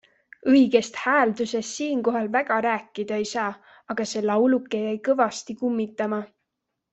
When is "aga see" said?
3.95-4.25